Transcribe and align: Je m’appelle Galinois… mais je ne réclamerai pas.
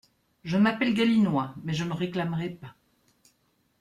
Je 0.43 0.57
m’appelle 0.57 0.95
Galinois… 0.95 1.53
mais 1.63 1.75
je 1.75 1.83
ne 1.83 1.93
réclamerai 1.93 2.49
pas. 2.49 2.73